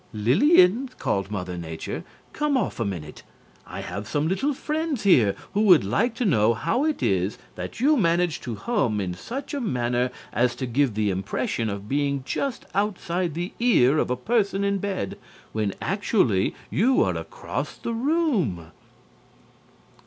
[0.13, 2.03] "Lillian," called Mother Nature,
[2.33, 3.21] "come off a minute.
[3.67, 7.79] I have some little friends here who would like to know how it is that
[7.79, 12.23] you manage to hum in such a manner as to give the impression of being
[12.25, 15.19] just outside the ear of a person in bed,
[15.51, 18.71] when actually you are across the room."